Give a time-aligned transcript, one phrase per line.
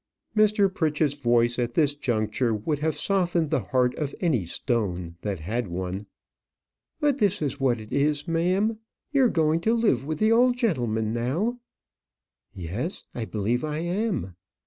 [0.35, 0.67] Mr.
[0.73, 5.67] Pritchett's voice at this juncture would have softened the heart of any stone that had
[5.67, 6.07] one.
[6.99, 8.79] "But this is what it is, ma'am;
[9.13, 11.59] you're going to live with the old gentleman now."
[12.55, 14.33] "Yes, I believe I am."